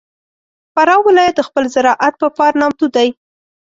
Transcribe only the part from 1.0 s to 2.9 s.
ولایت د خپل زراعت په پار نامتو